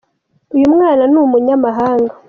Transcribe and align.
uyumwana 0.55 1.03
numunyamahanga 1.11 2.13